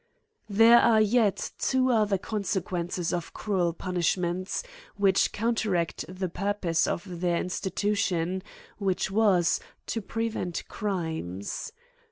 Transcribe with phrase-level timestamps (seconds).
[0.49, 4.63] There are yet two other consequences of cru el punishments,
[4.95, 8.41] which counteract the purpose of their institution,
[8.79, 11.71] which was, to prevent crimes.